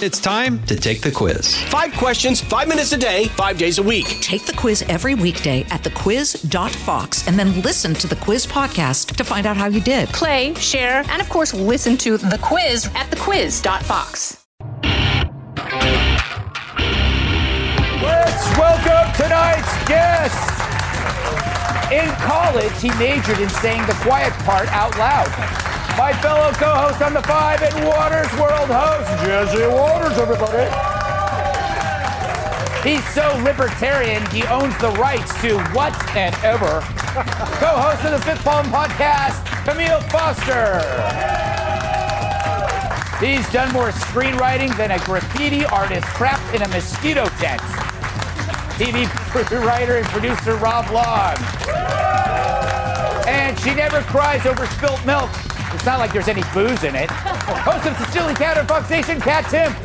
It's 0.00 0.20
time 0.20 0.64
to 0.66 0.76
take 0.76 1.00
the 1.00 1.10
quiz. 1.10 1.60
Five 1.64 1.92
questions, 1.94 2.40
five 2.40 2.68
minutes 2.68 2.92
a 2.92 2.96
day, 2.96 3.24
five 3.30 3.58
days 3.58 3.78
a 3.78 3.82
week. 3.82 4.06
Take 4.20 4.46
the 4.46 4.52
quiz 4.52 4.82
every 4.82 5.16
weekday 5.16 5.62
at 5.70 5.82
thequiz.fox 5.82 7.26
and 7.26 7.36
then 7.36 7.60
listen 7.62 7.94
to 7.94 8.06
the 8.06 8.14
quiz 8.14 8.46
podcast 8.46 9.16
to 9.16 9.24
find 9.24 9.44
out 9.44 9.56
how 9.56 9.66
you 9.66 9.80
did. 9.80 10.08
Play, 10.10 10.54
share, 10.54 11.02
and 11.08 11.20
of 11.20 11.28
course, 11.28 11.52
listen 11.52 11.96
to 11.96 12.16
the 12.16 12.38
quiz 12.40 12.86
at 12.94 13.10
thequiz.fox. 13.10 14.46
Let's 18.00 18.56
welcome 18.56 19.12
tonight's 19.16 19.88
guest. 19.88 20.38
In 21.90 22.08
college, 22.24 22.80
he 22.80 22.90
majored 23.00 23.40
in 23.40 23.48
saying 23.48 23.84
the 23.86 23.98
quiet 24.02 24.32
part 24.44 24.68
out 24.68 24.96
loud. 24.96 25.67
My 25.98 26.12
fellow 26.12 26.52
co-host 26.52 27.02
on 27.02 27.12
the 27.12 27.22
Five 27.22 27.60
and 27.60 27.84
Watters' 27.84 28.32
World 28.38 28.70
host, 28.70 29.10
Jesse 29.26 29.66
Watters, 29.66 30.16
everybody. 30.16 30.70
He's 32.88 33.04
so 33.08 33.36
libertarian, 33.42 34.24
he 34.30 34.44
owns 34.44 34.78
the 34.78 34.90
rights 34.92 35.34
to 35.42 35.58
whatever. 35.74 36.78
co-host 37.58 38.04
of 38.04 38.12
the 38.12 38.20
Fifth 38.24 38.44
Column 38.44 38.66
podcast, 38.66 39.44
Kmele 39.66 40.08
Foster. 40.12 40.78
He's 43.18 43.50
done 43.50 43.72
more 43.72 43.90
screenwriting 43.90 44.76
than 44.76 44.92
a 44.92 45.00
graffiti 45.00 45.64
artist 45.64 46.06
trapped 46.14 46.54
in 46.54 46.62
a 46.62 46.68
mosquito 46.68 47.26
tent. 47.40 47.60
TV 48.78 49.66
writer 49.66 49.96
and 49.96 50.06
producer 50.06 50.54
Rob 50.58 50.88
Long. 50.92 51.34
And 53.26 53.58
she 53.58 53.74
never 53.74 54.00
cries 54.02 54.46
over 54.46 54.64
spilt 54.66 55.04
milk. 55.04 55.28
It's 55.78 55.86
not 55.86 56.00
like 56.00 56.12
there's 56.12 56.26
any 56.26 56.42
booze 56.52 56.82
in 56.82 56.96
it. 56.96 57.08
Host 57.12 57.86
of 57.86 57.96
the 57.96 58.04
Silly 58.10 58.34
Cat 58.34 58.58
on 58.58 58.66
Fox 58.66 58.90
Nation, 58.90 59.20
Kat 59.20 59.44
Timpf. 59.44 59.76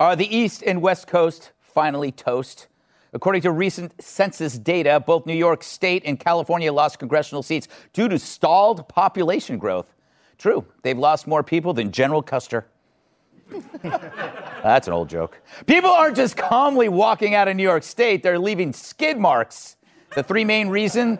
Are 0.00 0.16
the 0.16 0.34
East 0.34 0.62
and 0.66 0.80
West 0.80 1.06
Coast 1.06 1.52
finally 1.60 2.10
toast? 2.10 2.68
According 3.12 3.42
to 3.42 3.50
recent 3.50 4.02
census 4.02 4.58
data, 4.58 4.98
both 4.98 5.26
New 5.26 5.34
York 5.34 5.62
State 5.62 6.04
and 6.06 6.18
California 6.18 6.72
lost 6.72 6.98
congressional 6.98 7.42
seats 7.42 7.68
due 7.92 8.08
to 8.08 8.18
stalled 8.18 8.88
population 8.88 9.58
growth. 9.58 9.92
True, 10.38 10.64
they've 10.82 10.96
lost 10.96 11.26
more 11.26 11.42
people 11.42 11.74
than 11.74 11.92
General 11.92 12.22
Custer. 12.22 12.66
That's 14.62 14.86
an 14.86 14.94
old 14.94 15.10
joke. 15.10 15.38
People 15.66 15.90
aren't 15.90 16.16
just 16.16 16.38
calmly 16.38 16.88
walking 16.88 17.34
out 17.34 17.46
of 17.46 17.56
New 17.56 17.62
York 17.62 17.82
State, 17.82 18.22
they're 18.22 18.38
leaving 18.38 18.72
skid 18.72 19.18
marks. 19.18 19.76
The 20.14 20.22
three 20.22 20.44
main 20.44 20.68
reasons 20.68 21.18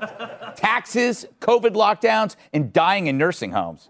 taxes, 0.57 1.27
COVID 1.41 1.75
lockdowns, 1.75 2.37
and 2.53 2.73
dying 2.73 3.07
in 3.07 3.19
nursing 3.19 3.53
homes. 3.53 3.89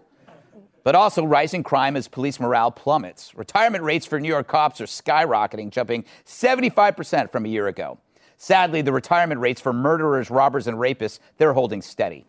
But 0.83 0.95
also 0.95 1.25
rising 1.25 1.63
crime 1.63 1.95
as 1.95 2.07
police 2.07 2.39
morale 2.39 2.71
plummets. 2.71 3.33
Retirement 3.35 3.83
rates 3.83 4.05
for 4.05 4.19
New 4.19 4.27
York 4.27 4.47
cops 4.47 4.79
are 4.81 4.85
skyrocketing, 4.85 5.71
jumping 5.71 6.05
75% 6.25 7.31
from 7.31 7.45
a 7.45 7.49
year 7.49 7.67
ago. 7.67 7.97
Sadly, 8.37 8.81
the 8.81 8.91
retirement 8.91 9.41
rates 9.41 9.61
for 9.61 9.73
murderers, 9.73 10.29
robbers, 10.29 10.67
and 10.67 10.77
rapists, 10.77 11.19
they're 11.37 11.53
holding 11.53 11.81
steady. 11.81 12.25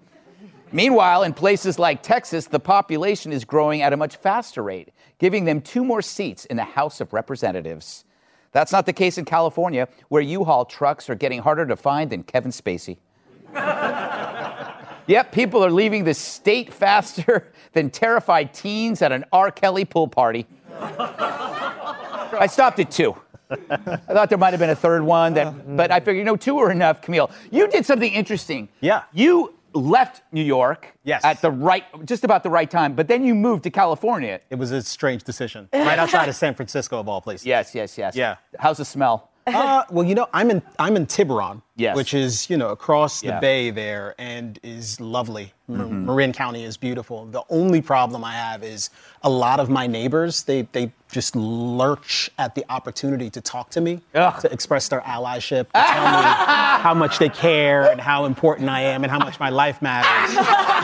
Meanwhile, 0.72 1.22
in 1.22 1.34
places 1.34 1.78
like 1.78 2.02
Texas, 2.02 2.46
the 2.46 2.58
population 2.58 3.32
is 3.32 3.44
growing 3.44 3.82
at 3.82 3.92
a 3.92 3.96
much 3.96 4.16
faster 4.16 4.62
rate, 4.62 4.90
giving 5.18 5.44
them 5.44 5.60
two 5.60 5.84
more 5.84 6.02
seats 6.02 6.44
in 6.46 6.56
the 6.56 6.64
House 6.64 7.00
of 7.00 7.12
Representatives. 7.12 8.05
That's 8.56 8.72
not 8.72 8.86
the 8.86 8.94
case 8.94 9.18
in 9.18 9.26
California, 9.26 9.86
where 10.08 10.22
U 10.22 10.42
Haul 10.42 10.64
trucks 10.64 11.10
are 11.10 11.14
getting 11.14 11.40
harder 11.40 11.66
to 11.66 11.76
find 11.76 12.08
than 12.08 12.22
Kevin 12.22 12.50
Spacey. 12.50 12.96
yep, 15.06 15.30
people 15.30 15.62
are 15.62 15.70
leaving 15.70 16.04
the 16.04 16.14
state 16.14 16.72
faster 16.72 17.52
than 17.74 17.90
terrified 17.90 18.54
teens 18.54 19.02
at 19.02 19.12
an 19.12 19.26
R. 19.30 19.50
Kelly 19.50 19.84
pool 19.84 20.08
party. 20.08 20.46
I 20.70 22.46
stopped 22.50 22.78
at 22.80 22.90
two. 22.90 23.14
I 23.50 23.56
thought 24.14 24.30
there 24.30 24.38
might 24.38 24.54
have 24.54 24.60
been 24.60 24.70
a 24.70 24.74
third 24.74 25.02
one, 25.02 25.34
that, 25.34 25.76
but 25.76 25.90
I 25.90 26.00
figured, 26.00 26.16
you 26.16 26.24
know, 26.24 26.36
two 26.36 26.54
were 26.54 26.70
enough. 26.70 27.02
Kmele, 27.02 27.30
you 27.50 27.68
did 27.68 27.84
something 27.84 28.10
interesting. 28.10 28.70
Yeah. 28.80 29.02
You 29.12 29.52
left 29.76 30.22
New 30.32 30.42
York 30.42 30.92
yes. 31.04 31.24
at 31.24 31.40
the 31.40 31.50
right, 31.50 31.84
just 32.04 32.24
about 32.24 32.42
the 32.42 32.50
right 32.50 32.70
time, 32.70 32.94
but 32.94 33.08
then 33.08 33.24
you 33.24 33.34
moved 33.34 33.62
to 33.64 33.70
California. 33.70 34.40
It 34.50 34.56
was 34.56 34.70
a 34.72 34.82
strange 34.82 35.22
decision, 35.24 35.68
right 35.74 35.98
outside 35.98 36.28
of 36.28 36.34
San 36.34 36.54
Francisco, 36.54 36.98
of 36.98 37.08
all 37.08 37.20
places. 37.20 37.46
Yes, 37.46 37.74
yes, 37.74 37.96
yes. 37.98 38.16
Yeah. 38.16 38.36
How's 38.58 38.78
the 38.78 38.84
smell? 38.84 39.30
Uh, 39.46 39.84
well, 39.90 40.04
you 40.04 40.14
know, 40.14 40.28
I'm 40.32 40.50
in 40.50 40.62
I'm 40.78 40.96
in 40.96 41.06
Tiburon, 41.06 41.62
yes. 41.76 41.96
which 41.96 42.14
is 42.14 42.48
you 42.50 42.56
know 42.56 42.68
across 42.70 43.20
the 43.20 43.28
Yeah. 43.28 43.40
bay 43.40 43.70
there, 43.70 44.14
and 44.18 44.58
is 44.62 45.00
lovely. 45.00 45.52
Mar- 45.68 45.86
Mhm. 45.86 46.04
Marin 46.04 46.32
County 46.32 46.62
is 46.64 46.76
beautiful. 46.76 47.26
The 47.26 47.42
only 47.50 47.80
problem 47.82 48.22
I 48.24 48.32
have 48.34 48.62
is 48.62 48.88
a 49.24 49.28
lot 49.30 49.58
of 49.58 49.68
my 49.68 49.86
neighbors 49.88 50.44
they 50.44 50.62
they 50.72 50.92
just 51.12 51.36
lurch 51.36 52.30
at 52.38 52.54
the 52.56 52.64
opportunity 52.68 53.30
to 53.30 53.40
talk 53.40 53.70
to 53.70 53.80
me, 53.80 54.00
to 54.12 54.48
express 54.50 54.88
their 54.88 55.00
allyship, 55.02 55.66
to 55.66 55.72
tell 55.72 56.04
me 56.04 56.22
how 56.86 56.94
much 56.94 57.18
they 57.18 57.28
care 57.28 57.90
and 57.90 58.00
how 58.00 58.24
important 58.24 58.68
I 58.68 58.80
am 58.80 59.04
and 59.04 59.10
how 59.10 59.18
much 59.20 59.38
my 59.38 59.50
life 59.50 59.80
matters. 59.82 60.36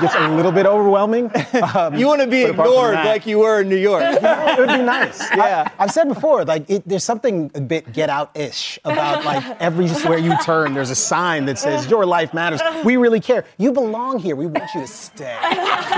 It's 0.03 0.15
a 0.15 0.29
little 0.29 0.53
bit 0.53 0.65
overwhelming. 0.67 1.31
Um, 1.75 1.95
You 1.97 2.07
want 2.07 2.21
to 2.23 2.29
be 2.29 2.43
but 2.45 2.53
apart 2.53 2.67
from 2.69 2.75
ignored 2.75 2.95
that- 2.95 3.07
like 3.07 3.27
you 3.27 3.41
were 3.41 3.61
in 3.63 3.69
New 3.69 3.77
York. 3.77 4.03
it 4.07 4.59
would 4.59 4.69
be 4.69 4.83
nice. 4.83 5.21
Yeah. 5.37 5.69
I, 5.79 5.83
have 5.83 5.91
said 5.93 6.09
before, 6.09 6.45
like 6.45 6.69
it, 6.71 6.83
there's 6.87 7.05
something 7.05 7.51
a 7.55 7.61
bit 7.61 7.93
get 7.93 8.09
out 8.09 8.31
ish 8.37 8.79
about 8.85 9.25
like 9.25 9.45
everywhere 9.61 10.19
you 10.19 10.37
turn, 10.45 10.75
there's 10.83 10.91
a 10.91 10.97
sign 10.97 11.45
that 11.45 11.61
says 11.61 11.89
your 11.89 12.05
life 12.05 12.35
matters. 12.35 12.61
We 12.85 12.97
really 12.97 13.21
care. 13.21 13.45
You 13.57 13.71
belong 13.71 14.19
here. 14.19 14.35
We 14.35 14.47
want 14.47 14.69
you 14.75 14.81
to 14.81 14.87
stay. 14.89 15.39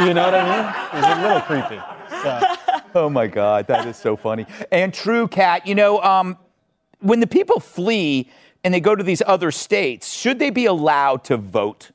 You 0.05 0.12
know 0.12 0.25
what 0.27 0.34
I 0.34 0.45
mean? 0.45 0.99
It's 0.99 1.19
a 1.19 1.22
little 1.22 1.41
creepy. 1.41 1.81
So. 2.22 2.83
Oh 2.95 3.09
my 3.09 3.27
God, 3.27 3.67
that 3.69 3.89
is 3.89 3.97
so 3.97 4.15
funny. 4.15 4.45
And 4.71 4.93
true, 4.93 5.27
Kat, 5.27 5.67
you 5.67 5.75
know, 5.75 6.03
um, 6.03 6.37
when 7.00 7.21
the 7.21 7.27
people 7.27 7.61
flee 7.61 8.28
and 8.62 8.75
they 8.75 8.81
go 8.81 8.95
to 8.95 9.03
these 9.03 9.22
other 9.27 9.50
states, 9.50 10.12
should 10.12 10.39
they 10.39 10.50
be 10.50 10.67
allowed 10.67 11.25
to 11.25 11.39
vote? 11.39 11.91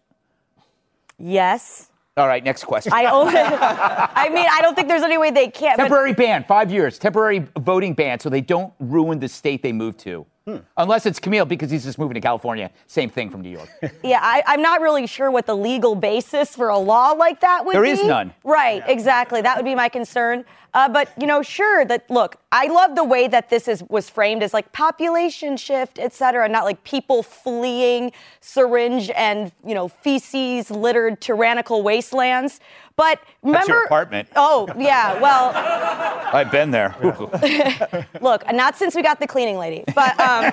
Yes. 1.20 1.92
All 2.18 2.28
right, 2.28 2.44
next 2.44 2.64
question. 2.64 2.92
I 2.92 3.06
only, 3.06 3.34
I 3.38 4.30
mean, 4.34 4.48
I 4.52 4.62
don't 4.62 4.74
think 4.76 4.88
there's 4.88 5.04
any 5.04 5.20
way 5.20 5.30
they 5.30 5.48
can't. 5.50 5.78
but- 5.78 5.84
Temporary 5.84 6.14
ban, 6.14 6.44
five 6.48 6.72
years. 6.72 6.98
Temporary 6.98 7.46
voting 7.60 7.94
ban, 7.94 8.20
so 8.20 8.30
they 8.32 8.42
don't 8.42 8.74
ruin 8.80 9.20
the 9.20 9.28
state 9.30 9.62
they 9.62 9.72
move 9.72 9.96
to. 9.98 10.26
Hmm. 10.50 10.58
Unless 10.78 11.06
it's 11.06 11.20
Kmele 11.20 11.48
because 11.48 11.70
he's 11.70 11.84
just 11.84 12.00
moving 12.00 12.16
to 12.16 12.22
California. 12.22 12.72
Same 12.88 13.10
thing 13.10 13.30
from 13.30 13.42
New 13.42 13.50
York. 13.50 13.70
Yeah, 14.04 14.20
I, 14.22 14.42
I'm 14.48 14.62
not 14.62 14.82
really 14.82 15.06
sure 15.08 15.30
what 15.30 15.46
the 15.46 15.56
legal 15.56 15.94
basis 15.94 16.56
for 16.56 16.70
a 16.70 16.78
law 16.78 17.12
like 17.12 17.42
that 17.42 17.66
would 17.66 17.76
There 17.76 17.84
be. 17.84 17.92
is 17.92 18.04
none. 18.04 18.34
Right, 18.44 18.82
exactly. 18.88 19.42
That 19.42 19.58
would 19.58 19.66
be 19.66 19.76
my 19.76 19.90
concern. 19.90 20.46
Uh, 20.74 20.88
but 20.88 21.12
you 21.20 21.26
know, 21.28 21.42
sure 21.42 21.84
that 21.86 22.10
look, 22.10 22.38
I 22.52 22.68
love 22.68 22.96
the 22.96 23.04
way 23.04 23.28
that 23.28 23.50
this 23.50 23.68
is 23.68 23.84
was 23.90 24.10
framed 24.10 24.44
as 24.44 24.54
like 24.54 24.72
population 24.72 25.58
shift, 25.58 25.98
et 26.00 26.14
cetera, 26.14 26.48
not 26.48 26.64
like 26.64 26.84
people 26.84 27.24
fleeing 27.24 28.12
syringe 28.40 29.10
and 29.16 29.52
you 29.66 29.74
know 29.74 29.88
feces 29.88 30.70
littered 30.72 31.22
tyrannical 31.22 31.82
wastelands. 31.84 32.60
But 33.00 33.22
remember, 33.44 33.60
That's 33.60 33.70
your 33.70 33.86
apartment. 33.86 34.28
Oh 34.36 34.68
yeah, 34.78 35.18
well. 35.22 35.54
I've 36.34 36.52
been 36.52 36.70
there. 36.70 36.94
Look, 38.22 38.44
not 38.52 38.76
since 38.76 38.94
we 38.94 39.02
got 39.02 39.22
the 39.22 39.26
cleaning 39.26 39.58
lady, 39.58 39.86
but 39.96 40.20
um, 40.20 40.52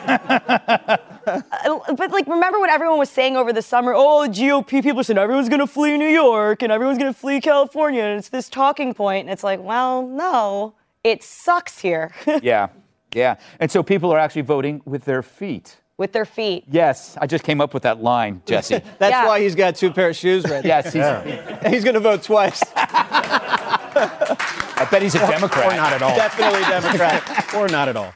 but 1.96 2.12
like 2.12 2.28
remember 2.28 2.60
what 2.60 2.70
everyone 2.70 2.98
was 2.98 3.10
saying 3.10 3.36
over 3.36 3.52
the 3.52 3.62
summer? 3.62 3.92
Oh, 3.96 4.28
GOP 4.30 4.80
people 4.80 5.02
said 5.02 5.18
everyone's 5.18 5.48
gonna 5.48 5.66
flee 5.66 5.96
New 5.98 6.08
York 6.08 6.62
and 6.62 6.70
everyone's 6.70 6.98
gonna 6.98 7.12
flee 7.12 7.40
California, 7.40 8.04
and 8.04 8.16
it's 8.20 8.28
this 8.28 8.48
talking 8.48 8.94
point, 8.94 9.26
and 9.26 9.32
it's 9.32 9.42
like, 9.42 9.60
well, 9.60 10.06
no, 10.06 10.74
it 11.02 11.24
sucks 11.24 11.80
here 11.80 12.14
yeah, 12.42 12.68
yeah. 13.12 13.38
And 13.58 13.68
so 13.72 13.82
people 13.82 14.12
are 14.12 14.20
actually 14.20 14.42
voting 14.42 14.82
with 14.84 15.04
their 15.04 15.24
feet. 15.24 15.78
With 15.98 16.12
their 16.12 16.24
feet. 16.26 16.64
Yes, 16.70 17.16
I 17.20 17.26
just 17.26 17.42
came 17.44 17.60
up 17.60 17.72
with 17.74 17.84
that 17.84 18.02
line, 18.02 18.42
Jesse. 18.46 18.80
That's 18.98 19.10
Yeah. 19.12 19.26
why 19.26 19.40
he's 19.40 19.54
got 19.54 19.76
two 19.76 19.90
pair 19.92 20.10
of 20.10 20.16
shoes 20.16 20.44
ready. 20.44 20.68
yes, 20.68 20.92
he's, 20.92 21.72
He's 21.72 21.84
going 21.84 21.94
to 21.94 22.00
vote 22.00 22.22
twice. 22.22 22.62
I 23.98 24.86
bet 24.90 25.02
he's 25.02 25.14
a 25.14 25.18
Democrat. 25.20 25.72
Or 25.72 25.76
not 25.76 25.92
at 25.92 26.02
all. 26.02 26.14
Definitely 26.16 26.60
Democrat. 26.60 27.32
Or 27.56 27.68
not 27.68 27.88
at 27.88 27.96
all. 27.96 28.12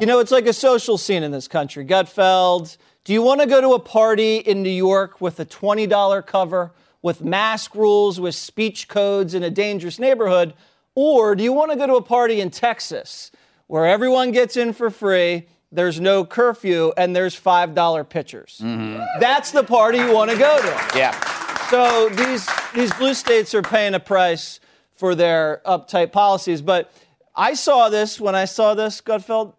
you 0.00 0.06
know, 0.06 0.20
it's 0.20 0.30
like 0.30 0.46
a 0.46 0.52
social 0.52 0.96
scene 0.96 1.24
in 1.24 1.32
this 1.32 1.48
country. 1.48 1.84
Gutfeld, 1.84 2.76
do 3.02 3.12
you 3.12 3.20
want 3.22 3.40
to 3.40 3.46
go 3.48 3.60
to 3.60 3.70
a 3.70 3.80
party 3.80 4.36
in 4.36 4.62
New 4.62 4.70
York 4.70 5.20
with 5.20 5.40
a 5.40 5.44
$20 5.44 6.24
cover, 6.26 6.72
with 7.02 7.24
mask 7.24 7.74
rules, 7.74 8.20
with 8.20 8.36
speech 8.36 8.86
codes 8.86 9.34
in 9.34 9.42
a 9.42 9.50
dangerous 9.50 9.98
neighborhood? 9.98 10.54
Or 10.94 11.34
do 11.34 11.42
you 11.42 11.52
want 11.52 11.72
to 11.72 11.76
go 11.76 11.86
to 11.88 11.94
a 11.94 12.02
party 12.02 12.40
in 12.40 12.50
Texas 12.50 13.32
where 13.66 13.86
everyone 13.86 14.30
gets 14.30 14.56
in 14.56 14.72
for 14.72 14.88
free, 14.90 15.48
there's 15.72 16.00
no 16.00 16.24
curfew, 16.24 16.92
and 16.96 17.14
there's 17.14 17.38
$5 17.38 18.08
pitchers? 18.08 18.60
Mm-hmm. 18.62 19.20
That's 19.20 19.52
the 19.52 19.62
party 19.62 19.98
you 19.98 20.12
want 20.12 20.30
to 20.30 20.36
go 20.36 20.60
to. 20.60 20.98
Yeah. 20.98 21.14
So 21.70 22.08
these 22.08 22.48
these 22.74 22.92
blue 22.94 23.14
states 23.14 23.54
are 23.54 23.62
paying 23.62 23.94
a 23.94 24.00
price 24.00 24.58
for 24.90 25.14
their 25.14 25.62
uptight 25.64 26.10
policies. 26.10 26.62
But 26.62 26.92
I 27.36 27.54
saw 27.54 27.88
this 27.88 28.20
when 28.20 28.34
I 28.34 28.44
saw 28.44 28.74
this, 28.74 29.00
Gutfeld. 29.00 29.54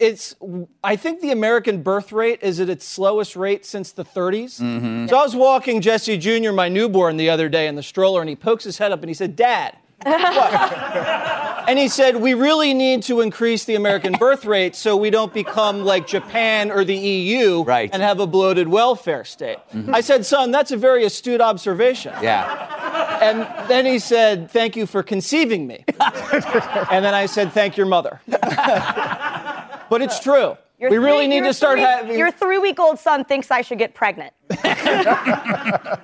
It's 0.00 0.34
I 0.82 0.96
think 0.96 1.20
the 1.20 1.30
American 1.30 1.82
birth 1.82 2.10
rate 2.10 2.40
is 2.42 2.58
at 2.58 2.68
its 2.68 2.84
slowest 2.84 3.36
rate 3.36 3.64
since 3.64 3.92
the 3.92 4.04
30s. 4.04 4.60
Mm-hmm. 4.60 5.06
So 5.06 5.16
I 5.16 5.22
was 5.22 5.36
walking 5.36 5.80
Jesse 5.80 6.18
Jr., 6.18 6.50
my 6.50 6.68
newborn, 6.68 7.16
the 7.16 7.30
other 7.30 7.48
day 7.48 7.68
in 7.68 7.76
the 7.76 7.82
stroller, 7.82 8.20
and 8.20 8.28
he 8.28 8.36
pokes 8.36 8.64
his 8.64 8.78
head 8.78 8.90
up 8.90 9.00
and 9.00 9.08
he 9.08 9.14
said, 9.14 9.36
"Dad, 9.36 9.78
And 10.04 11.78
he 11.78 11.88
said, 11.88 12.16
We 12.16 12.34
really 12.34 12.74
need 12.74 13.02
to 13.04 13.20
increase 13.20 13.64
the 13.64 13.74
American 13.74 14.12
birth 14.12 14.44
rate 14.44 14.76
so 14.76 14.96
we 14.96 15.10
don't 15.10 15.32
become 15.34 15.84
like 15.84 16.06
Japan 16.06 16.70
or 16.70 16.84
the 16.84 16.94
EU 16.96 17.62
Right. 17.64 17.90
and 17.92 18.02
have 18.02 18.20
a 18.20 18.26
bloated 18.26 18.68
welfare 18.68 19.24
state. 19.24 19.58
Mm-hmm. 19.74 19.94
I 19.94 20.00
said, 20.00 20.24
Son, 20.26 20.50
that's 20.52 20.70
a 20.70 20.76
very 20.76 21.04
astute 21.04 21.40
observation. 21.40 22.14
Yeah. 22.22 23.18
And 23.20 23.68
then 23.68 23.84
he 23.86 23.98
said, 23.98 24.50
Thank 24.50 24.76
you 24.76 24.86
for 24.86 25.02
conceiving 25.02 25.66
me. 25.66 25.84
and 26.00 27.04
then 27.04 27.14
I 27.14 27.26
said, 27.26 27.52
Thank 27.52 27.76
your 27.76 27.86
mother. 27.86 28.20
but 28.28 30.02
it's 30.02 30.20
true. 30.20 30.56
Your 30.78 30.90
we 30.90 30.98
really 30.98 31.26
need 31.26 31.42
to 31.44 31.54
start 31.54 31.78
three- 31.78 31.84
having. 31.86 32.18
Your 32.18 32.30
three-week-old 32.30 32.98
son 32.98 33.24
thinks 33.24 33.50
I 33.50 33.62
should 33.62 33.78
get 33.78 33.94
pregnant. 33.94 34.34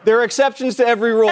There 0.05 0.19
are 0.19 0.25
exceptions 0.25 0.75
to 0.77 0.87
every 0.87 1.13
rule. 1.13 1.29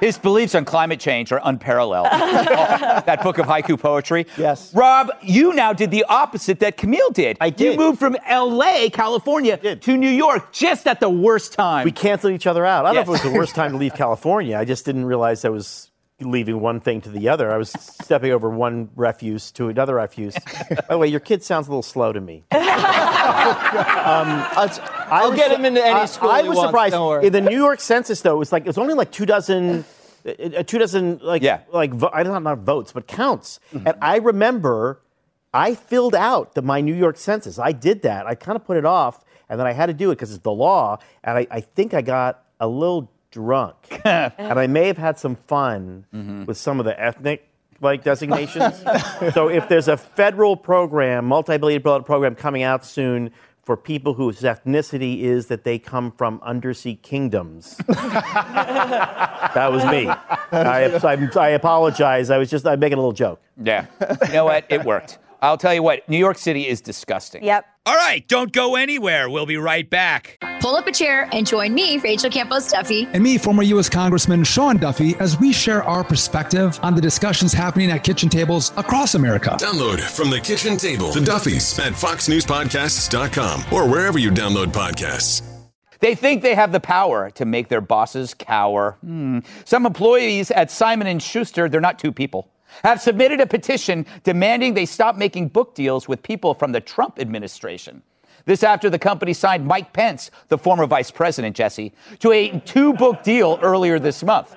His 0.00 0.18
beliefs 0.18 0.54
on 0.54 0.64
climate 0.64 1.00
change 1.00 1.32
are 1.32 1.40
unparalleled. 1.44 2.06
that 2.10 3.22
book 3.22 3.38
of 3.38 3.46
haiku 3.46 3.78
poetry. 3.78 4.26
Yes. 4.36 4.74
Rob, 4.74 5.10
you 5.22 5.52
now 5.52 5.72
did 5.72 5.90
the 5.90 6.04
opposite 6.08 6.60
that 6.60 6.76
Kmele 6.76 7.12
did. 7.12 7.36
I 7.40 7.46
You 7.46 7.52
did. 7.52 7.78
moved 7.78 7.98
from 7.98 8.16
LA, 8.30 8.88
California, 8.92 9.76
to 9.76 9.96
New 9.96 10.10
York 10.10 10.52
just 10.52 10.86
at 10.86 11.00
the 11.00 11.08
worst 11.10 11.52
time. 11.52 11.84
We 11.84 11.92
canceled 11.92 12.32
each 12.34 12.46
other 12.46 12.64
out. 12.66 12.84
I 12.86 12.88
don't 12.92 12.94
know 12.96 13.00
if 13.02 13.08
it 13.08 13.24
was 13.24 13.32
the 13.32 13.38
worst 13.38 13.54
time 13.60 13.72
to 13.72 13.78
leave 13.78 13.94
California. 13.94 14.56
I 14.58 14.64
just 14.64 14.84
didn't 14.84 15.06
realize 15.06 15.42
that 15.42 15.52
was 15.52 15.90
leaving 16.20 16.60
one 16.60 16.80
thing 16.80 17.00
to 17.02 17.10
the 17.10 17.28
other. 17.28 17.52
I 17.52 17.56
was 17.58 17.70
stepping 17.70 18.32
over 18.32 18.48
one 18.48 18.88
refuse 18.96 19.50
to 19.52 19.68
another 19.68 19.96
refuse. 19.96 20.34
By 20.70 20.76
the 20.90 20.98
way, 20.98 21.08
your 21.08 21.20
kid 21.20 21.42
sounds 21.42 21.66
a 21.66 21.70
little 21.70 21.82
slow 21.82 22.12
to 22.12 22.20
me. 22.20 22.44
I'll, 22.52 24.70
I'll 25.10 25.30
was 25.30 25.38
get 25.38 25.50
su- 25.50 25.56
him 25.56 25.64
into 25.64 25.84
any 25.84 26.00
I- 26.00 26.04
school. 26.06 26.30
I 26.30 26.42
he 26.42 26.48
was 26.48 26.56
wants, 26.56 26.70
surprised. 26.70 26.92
Don't 26.92 27.06
worry. 27.06 27.26
In 27.26 27.32
the 27.32 27.40
New 27.40 27.56
York 27.58 27.80
Census, 27.80 28.20
though, 28.22 28.34
it 28.34 28.38
was 28.38 28.52
like 28.52 28.62
it 28.62 28.66
was 28.68 28.78
only 28.78 28.94
like 28.94 29.12
two 29.12 29.26
dozen, 29.26 29.84
uh, 30.26 30.62
two 30.62 30.78
dozen 30.78 31.18
like 31.22 31.42
Yeah. 31.42 31.60
like 31.72 31.92
I 32.12 32.22
don't 32.22 32.32
know 32.32 32.38
not 32.50 32.58
votes, 32.60 32.92
but 32.92 33.06
counts. 33.06 33.60
Mm-hmm. 33.74 33.88
And 33.88 33.98
I 34.00 34.16
remember 34.16 35.00
I 35.52 35.74
filled 35.74 36.14
out 36.14 36.54
the, 36.54 36.62
my 36.62 36.80
New 36.80 36.94
York 36.94 37.16
Census. 37.18 37.58
I 37.58 37.72
did 37.72 38.02
that. 38.02 38.26
I 38.26 38.34
kind 38.34 38.56
of 38.56 38.64
put 38.64 38.76
it 38.76 38.84
off, 38.84 39.24
and 39.48 39.60
then 39.60 39.66
I 39.66 39.72
had 39.72 39.86
to 39.86 39.94
do 39.94 40.10
it 40.10 40.16
because 40.16 40.32
it's 40.32 40.42
the 40.42 40.52
law. 40.52 40.98
And 41.22 41.38
I, 41.38 41.46
I 41.50 41.60
think 41.60 41.94
I 41.94 42.02
got 42.02 42.42
a 42.60 42.68
little 42.68 43.10
drunk, 43.36 44.00
and 44.04 44.58
I 44.58 44.66
may 44.66 44.86
have 44.86 44.96
had 44.96 45.18
some 45.18 45.36
fun 45.36 46.06
mm-hmm. 46.14 46.46
with 46.46 46.56
some 46.56 46.80
of 46.80 46.86
the 46.86 46.98
ethnic 46.98 47.46
like 47.82 48.02
designations. 48.02 48.82
so 49.34 49.48
if 49.48 49.68
there's 49.68 49.88
a 49.88 49.98
federal 49.98 50.56
program, 50.56 51.26
multi-billion 51.26 51.82
dollar 51.82 52.02
program 52.02 52.34
coming 52.34 52.62
out 52.62 52.82
soon 52.82 53.30
for 53.62 53.76
people 53.76 54.14
whose 54.14 54.40
ethnicity 54.40 55.20
is 55.20 55.48
that 55.48 55.64
they 55.64 55.78
come 55.78 56.12
from 56.12 56.40
undersea 56.42 56.94
kingdoms. 56.94 57.76
that 57.88 59.68
was 59.70 59.84
me. 59.84 60.08
I, 60.08 60.84
I, 60.96 61.28
I 61.38 61.48
apologize. 61.50 62.30
I 62.30 62.38
was 62.38 62.48
just 62.48 62.66
I'm 62.66 62.80
making 62.80 62.96
a 62.96 63.02
little 63.02 63.12
joke. 63.12 63.42
yeah. 63.62 63.84
You 64.28 64.32
know 64.32 64.44
what? 64.46 64.64
It 64.70 64.82
worked. 64.84 65.18
I'll 65.42 65.58
tell 65.58 65.74
you 65.74 65.82
what, 65.82 66.08
New 66.08 66.16
York 66.16 66.38
City 66.38 66.66
is 66.66 66.80
disgusting. 66.80 67.44
Yep. 67.44 67.66
All 67.86 67.94
right, 67.94 68.26
don't 68.26 68.50
go 68.50 68.74
anywhere. 68.74 69.30
We'll 69.30 69.46
be 69.46 69.58
right 69.58 69.88
back. 69.88 70.38
Pull 70.58 70.74
up 70.74 70.88
a 70.88 70.92
chair 70.92 71.28
and 71.30 71.46
join 71.46 71.72
me, 71.72 71.98
Rachel 71.98 72.28
Campos 72.28 72.68
Duffy. 72.68 73.06
and 73.12 73.22
me, 73.22 73.38
former 73.38 73.62
U.S. 73.62 73.88
Congressman 73.88 74.42
Sean 74.42 74.76
Duffy, 74.76 75.14
as 75.20 75.38
we 75.38 75.52
share 75.52 75.84
our 75.84 76.02
perspective 76.02 76.80
on 76.82 76.96
the 76.96 77.00
discussions 77.00 77.52
happening 77.52 77.92
at 77.92 78.02
kitchen 78.02 78.28
tables 78.28 78.72
across 78.76 79.14
America. 79.14 79.50
Download 79.60 80.00
from 80.00 80.30
the 80.30 80.40
kitchen 80.40 80.76
table 80.76 81.12
the 81.12 81.20
Duffys 81.20 81.78
at 81.78 81.92
foxnewspodcasts.com 81.92 83.64
or 83.72 83.88
wherever 83.88 84.18
you 84.18 84.32
download 84.32 84.72
podcasts. 84.72 85.42
They 86.00 86.16
think 86.16 86.42
they 86.42 86.56
have 86.56 86.72
the 86.72 86.80
power 86.80 87.30
to 87.30 87.44
make 87.44 87.68
their 87.68 87.80
bosses 87.80 88.34
cower. 88.34 88.98
Hmm. 89.00 89.38
Some 89.64 89.86
employees 89.86 90.50
at 90.50 90.72
Simon 90.72 91.18
& 91.18 91.20
Schuster, 91.20 91.68
they're 91.68 91.80
not 91.80 92.00
two 92.00 92.10
people, 92.12 92.50
have 92.84 93.00
submitted 93.00 93.40
a 93.40 93.46
petition 93.46 94.06
demanding 94.24 94.74
they 94.74 94.86
stop 94.86 95.16
making 95.16 95.48
book 95.48 95.74
deals 95.74 96.08
with 96.08 96.22
people 96.22 96.54
from 96.54 96.72
the 96.72 96.80
Trump 96.80 97.18
administration. 97.18 98.02
This 98.44 98.62
after 98.62 98.88
the 98.88 98.98
company 98.98 99.32
signed 99.32 99.66
Mike 99.66 99.92
Pence, 99.92 100.30
the 100.48 100.58
former 100.58 100.86
vice 100.86 101.10
president, 101.10 101.56
Jesse, 101.56 101.92
to 102.20 102.32
a 102.32 102.60
two 102.60 102.92
book 102.92 103.22
deal 103.24 103.58
earlier 103.60 103.98
this 103.98 104.22
month. 104.22 104.56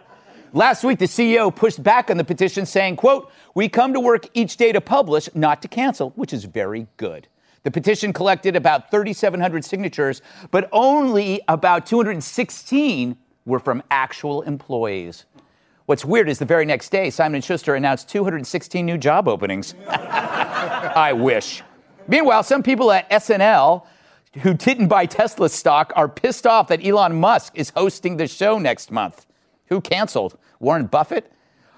Last 0.54 0.84
week, 0.84 0.98
the 1.00 1.06
CEO 1.06 1.56
pushed 1.56 1.82
back 1.82 2.10
on 2.10 2.18
the 2.18 2.24
petition 2.24 2.66
saying, 2.66 2.96
quote, 2.96 3.32
we 3.54 3.70
come 3.70 3.94
to 3.94 4.00
work 4.00 4.28
each 4.34 4.58
day 4.58 4.72
to 4.72 4.82
publish, 4.82 5.30
not 5.36 5.62
to 5.62 5.68
cancel, 5.68 6.12
which 6.12 6.34
is 6.34 6.44
very 6.46 6.88
good. 6.98 7.28
The 7.64 7.72
petition 7.72 8.14
collected 8.14 8.56
about 8.56 8.90
3,700 8.90 9.64
signatures, 9.66 10.22
but 10.50 10.70
only 10.72 11.42
about 11.48 11.86
216 11.86 13.18
were 13.46 13.60
from 13.60 13.84
actual 13.92 14.42
employees. 14.44 15.26
What's 15.90 16.06
weird 16.06 16.30
is 16.30 16.38
the 16.38 16.46
very 16.46 16.68
next 16.68 16.92
day, 16.92 17.10
Simon 17.10 17.42
& 17.42 17.42
Schuster 17.42 17.74
announced 17.74 18.10
216 18.10 18.86
new 18.86 18.96
job 18.96 19.28
openings. 19.28 19.74
I 19.90 21.14
wish. 21.14 21.64
Meanwhile, 22.08 22.44
some 22.44 22.62
people 22.62 22.92
at 22.92 23.10
SNL 23.10 23.88
who 24.42 24.54
didn't 24.54 24.88
buy 24.88 25.08
Tesla 25.08 25.50
stock 25.50 25.92
are 25.96 26.08
pissed 26.08 26.46
off 26.46 26.68
that 26.68 26.86
Elon 26.86 27.20
Musk 27.20 27.54
is 27.56 27.72
hosting 27.72 28.18
the 28.18 28.28
show 28.28 28.60
next 28.60 28.92
month. 28.92 29.26
Who 29.70 29.82
canceled? 29.82 30.38
Warren 30.60 30.86
Buffett? 30.86 31.34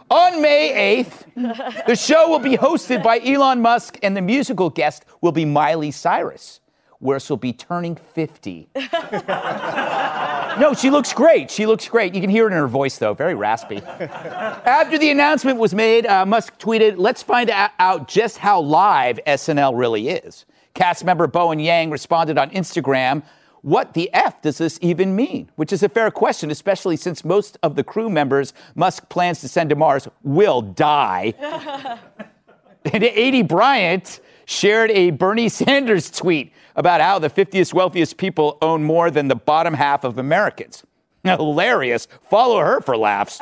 On 0.09 0.41
May 0.41 1.05
8th, 1.05 1.85
the 1.85 1.95
show 1.95 2.27
will 2.27 2.39
be 2.39 2.57
hosted 2.57 3.01
by 3.01 3.21
Elon 3.21 3.61
Musk, 3.61 3.97
and 4.03 4.17
the 4.17 4.21
musical 4.21 4.69
guest 4.69 5.05
will 5.21 5.31
be 5.31 5.45
Miley 5.45 5.91
Cyrus, 5.91 6.59
where 7.01 7.19
she'll 7.19 7.36
be 7.36 7.51
turning 7.51 7.95
50. 7.95 8.69
No, 10.59 10.74
she 10.74 10.89
looks 10.89 11.13
great. 11.13 11.50
She 11.50 11.65
looks 11.65 11.88
great. 11.88 12.13
You 12.13 12.21
can 12.21 12.30
hear 12.30 12.45
it 12.45 12.51
in 12.51 12.57
her 12.57 12.68
voice, 12.68 12.98
though, 12.98 13.13
very 13.13 13.36
raspy. 13.36 13.77
After 13.77 14.98
the 14.98 15.09
announcement 15.09 15.57
was 15.57 15.74
made, 15.74 16.06
uh, 16.06 16.25
Musk 16.25 16.59
tweeted, 16.59 16.95
Let's 16.98 17.24
find 17.24 17.50
out 17.50 18.07
just 18.07 18.38
how 18.38 18.59
live 18.59 19.19
SNL 19.25 19.77
really 19.77 20.09
is. 20.09 20.45
Cast 20.74 21.06
member 21.06 21.25
Bowen 21.27 21.59
Yang 21.59 21.92
responded 21.92 22.38
on 22.38 22.50
Instagram, 22.51 23.24
What 23.62 23.94
the 23.94 24.13
F 24.13 24.42
does 24.42 24.57
this 24.57 24.77
even 24.81 25.15
mean? 25.15 25.50
Which 25.56 25.71
is 25.71 25.83
a 25.83 25.89
fair 25.89 26.12
question, 26.12 26.51
especially 26.51 26.98
since 26.98 27.24
most 27.24 27.57
of 27.63 27.75
the 27.75 27.83
crew 27.83 28.09
members 28.09 28.53
Musk 28.75 29.07
plans 29.09 29.39
to 29.42 29.48
send 29.48 29.69
to 29.69 29.75
Mars 29.75 30.07
will 30.24 30.62
die. 30.62 31.33
And 32.83 33.03
Aidy 33.03 33.48
Bryant 33.48 34.21
shared 34.51 34.92
a 34.92 35.12
Bernie 35.12 35.50
Sanders 35.62 36.12
tweet 36.12 36.53
about 36.75 37.01
how 37.01 37.19
the 37.19 37.30
50th 37.30 37.74
wealthiest 37.74 38.18
people 38.18 38.57
own 38.62 38.83
more 38.83 39.09
than 39.09 39.27
the 39.27 39.36
bottom 39.36 39.74
half 39.74 40.03
of 40.03 40.18
Americans. 40.18 40.83
Hilarious. 41.24 42.07
Follow 42.30 42.59
her 42.59 42.81
for 42.81 42.98
laughs. 42.98 43.39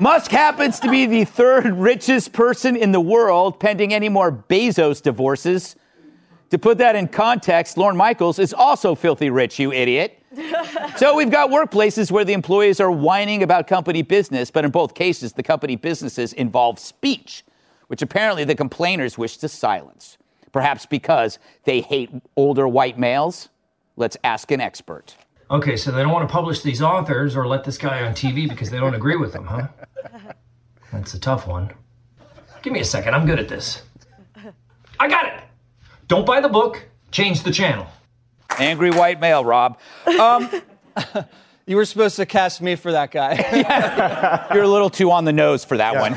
Musk 0.00 0.30
happens 0.30 0.80
to 0.80 0.90
be 0.90 1.04
the 1.04 1.24
third 1.24 1.66
richest 1.66 2.32
person 2.32 2.76
in 2.76 2.92
the 2.92 3.00
world, 3.00 3.60
pending 3.60 3.92
any 3.92 4.08
more 4.08 4.32
Bezos 4.32 5.02
divorces. 5.02 5.76
To 6.50 6.58
put 6.58 6.78
that 6.78 6.96
in 6.96 7.08
context, 7.08 7.76
Lorne 7.76 7.96
Michaels 7.96 8.38
is 8.38 8.54
also 8.54 8.94
filthy 8.94 9.28
rich, 9.28 9.58
you 9.58 9.70
idiot. 9.70 10.18
so 10.96 11.14
we've 11.14 11.30
got 11.30 11.50
workplaces 11.50 12.10
where 12.10 12.24
the 12.24 12.32
employees 12.32 12.80
are 12.80 12.90
whining 12.90 13.42
about 13.42 13.66
company 13.66 14.00
business, 14.00 14.50
but 14.50 14.64
in 14.64 14.70
both 14.70 14.94
cases, 14.94 15.34
the 15.34 15.42
company 15.42 15.76
businesses 15.76 16.32
involve 16.32 16.78
speech, 16.78 17.44
which 17.88 18.00
apparently 18.00 18.44
the 18.44 18.54
complainers 18.54 19.18
wish 19.18 19.36
to 19.38 19.48
silence. 19.48 20.16
Perhaps 20.52 20.86
because 20.86 21.38
they 21.64 21.80
hate 21.80 22.10
older 22.36 22.66
white 22.66 22.98
males? 22.98 23.48
Let's 23.96 24.16
ask 24.24 24.50
an 24.50 24.60
expert. 24.60 25.16
Okay, 25.50 25.76
so 25.76 25.90
they 25.90 26.02
don't 26.02 26.12
want 26.12 26.28
to 26.28 26.32
publish 26.32 26.62
these 26.62 26.80
authors 26.80 27.36
or 27.36 27.46
let 27.46 27.64
this 27.64 27.78
guy 27.78 28.04
on 28.06 28.12
TV 28.12 28.48
because 28.48 28.70
they 28.70 28.78
don't 28.78 28.94
agree 28.94 29.16
with 29.16 29.32
them, 29.32 29.46
huh? 29.46 29.68
That's 30.92 31.14
a 31.14 31.20
tough 31.20 31.46
one. 31.46 31.72
Give 32.62 32.72
me 32.72 32.80
a 32.80 32.84
second, 32.84 33.14
I'm 33.14 33.26
good 33.26 33.38
at 33.38 33.48
this. 33.48 33.82
I 35.00 35.08
got 35.08 35.26
it! 35.26 35.42
Don't 36.06 36.26
buy 36.26 36.40
the 36.40 36.48
book, 36.48 36.88
change 37.10 37.42
the 37.42 37.50
channel. 37.50 37.86
Angry 38.58 38.90
white 38.90 39.20
male, 39.20 39.44
Rob. 39.44 39.78
Um, 40.18 40.50
You 41.68 41.76
were 41.76 41.84
supposed 41.84 42.16
to 42.16 42.24
cast 42.24 42.62
me 42.62 42.76
for 42.76 42.92
that 42.92 43.10
guy. 43.10 43.34
you're 44.54 44.64
a 44.64 44.68
little 44.68 44.88
too 44.88 45.10
on 45.12 45.26
the 45.26 45.34
nose 45.34 45.66
for 45.66 45.76
that 45.76 45.96
one. 45.96 46.14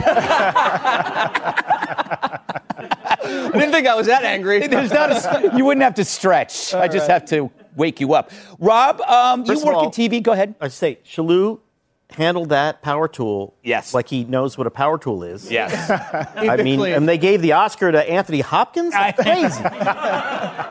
I 2.77 3.50
didn't 3.53 3.72
think 3.72 3.86
I 3.86 3.96
was 3.96 4.08
that 4.08 4.24
angry. 4.24 4.65
There's 4.67 4.93
not 4.93 5.12
a, 5.12 5.51
you 5.58 5.65
wouldn't 5.65 5.84
have 5.84 5.96
to 5.96 6.05
stretch. 6.05 6.74
I 6.74 6.88
just 6.88 7.10
have 7.10 7.25
to 7.25 7.51
wake 7.75 8.00
you 8.00 8.13
up. 8.13 8.31
Rob, 8.60 9.01
um, 9.01 9.41
you 9.41 9.48
First 9.48 9.63
of 9.63 9.67
work 9.67 9.75
all- 9.75 9.86
in 9.86 9.91
TV. 9.91 10.24
Go 10.24 10.31
ahead. 10.31 10.55
I 10.62 10.70
say 10.70 11.00
Shalou 11.05 11.60
handled 12.12 12.48
that 12.50 12.81
power 12.81 13.10
tool. 13.10 13.53
Yes. 13.62 13.93
Like 13.93 14.08
he 14.08 14.24
knows 14.24 14.58
what 14.58 14.67
a 14.67 14.72
power 14.72 14.98
tool 14.98 15.24
is. 15.24 15.51
Yes. 15.51 15.89
I 16.36 16.55
mean, 16.63 16.79
clean. 16.79 16.93
and 16.93 17.10
they 17.10 17.17
gave 17.17 17.41
the 17.41 17.51
Oscar 17.53 17.91
to 17.91 18.10
Anthony 18.10 18.39
Hopkins. 18.39 18.93
That's 18.93 19.22
crazy. 19.22 19.62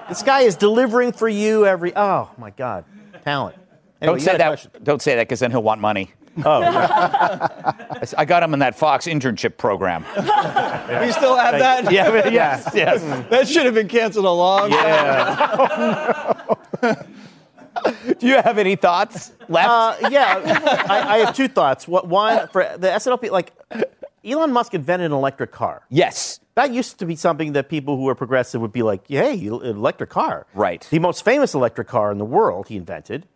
this 0.08 0.22
guy 0.22 0.40
is 0.40 0.56
delivering 0.56 1.12
for 1.12 1.28
you 1.28 1.66
every. 1.66 1.92
Oh 1.94 2.30
my 2.38 2.49
God, 2.49 2.87
talent. 3.25 3.56
Anyway, 4.02 4.12
Don't 4.14 4.19
you 4.21 4.25
say 4.25 4.33
had 4.33 4.40
a 4.40 4.57
that. 4.57 4.85
Don't 4.85 5.02
say 5.02 5.14
that 5.16 5.28
because 5.28 5.40
then 5.40 5.50
he'll 5.50 5.62
want 5.62 5.80
money. 5.80 6.11
Oh, 6.45 6.62
I 8.16 8.25
got 8.25 8.42
him 8.42 8.54
in 8.54 8.61
that 8.61 8.75
Fox 8.78 9.07
internship 9.07 9.57
program. 9.57 10.04
We 10.90 11.12
still 11.12 11.37
have 11.37 11.59
that? 11.59 11.92
Yeah, 11.92 12.11
but 12.11 12.33
yes, 12.33 12.69
yes. 12.75 13.00
That 13.30 13.47
should 13.49 13.64
have 13.64 13.75
been 13.75 13.88
canceled 13.88 14.25
a 14.26 14.30
long 14.30 14.71
time. 14.71 14.78
yeah. 16.83 16.95
Do 18.19 18.26
you 18.26 18.35
have 18.35 18.59
any 18.59 18.75
thoughts 18.76 19.33
left? 19.49 19.69
Uh, 19.69 20.09
yeah, 20.11 20.85
I, 20.88 21.14
I 21.14 21.19
have 21.19 21.35
two 21.37 21.47
thoughts. 21.49 21.87
What, 21.87 22.09
one 22.09 22.49
for 22.49 22.64
the 22.76 22.88
SNLP, 22.88 23.30
like 23.30 23.52
Elon 24.25 24.52
Musk 24.52 24.75
invented 24.75 25.07
an 25.07 25.12
electric 25.12 25.52
car. 25.52 25.83
Yes. 25.88 26.40
That 26.57 26.73
used 26.73 26.99
to 26.99 27.07
be 27.07 27.16
something 27.16 27.52
that 27.52 27.69
people 27.69 27.97
who 27.97 28.02
were 28.02 28.14
progressive 28.16 28.61
would 28.61 28.73
be 28.73 28.83
like, 28.83 29.07
"Hey, 29.09 29.42
electric 29.45 30.11
car." 30.11 30.47
Right. 30.54 30.87
The 30.90 30.99
most 30.99 31.25
famous 31.25 31.54
electric 31.54 31.88
car 31.88 32.11
in 32.12 32.19
the 32.19 32.25
world 32.25 32.69
he 32.69 32.76
invented. 32.76 33.26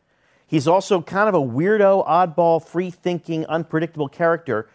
He's 0.47 0.69
also 0.69 1.01
kind 1.03 1.29
of 1.29 1.35
a 1.35 1.41
weirdo, 1.41 2.07
oddball, 2.07 2.65
free-thinking, 2.65 3.47
unpredictable 3.47 4.09
character. 4.09 4.69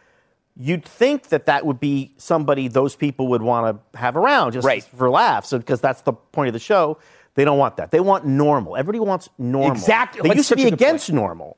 You'd 0.58 0.84
think 0.84 1.30
that 1.30 1.46
that 1.46 1.66
would 1.66 1.80
be 1.80 2.14
somebody 2.18 2.68
those 2.68 2.96
people 2.96 3.28
would 3.30 3.42
want 3.42 3.80
to 3.94 3.98
have 4.00 4.18
around 4.18 4.54
just 4.54 4.66
Right. 4.66 4.84
for 4.84 5.10
laughs, 5.10 5.52
because 5.54 5.80
that's 5.80 6.02
the 6.02 6.14
point 6.14 6.48
of 6.48 6.54
the 6.54 6.60
show. 6.60 6.98
They 7.36 7.46
don't 7.46 7.58
want 7.58 7.78
that. 7.78 7.92
They 7.92 8.00
want 8.02 8.26
normal. 8.26 8.76
Everybody 8.76 9.00
wants 9.00 9.30
normal. 9.38 9.72
Exactly. 9.72 10.28
They 10.28 10.36
used 10.36 10.50
to 10.50 10.56
be 10.58 10.66
against 10.66 11.12
normal, 11.12 11.56